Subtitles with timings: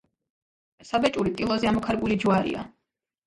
[0.91, 2.65] საბეჭური ტილოზე ამოქარგული ჯვარია.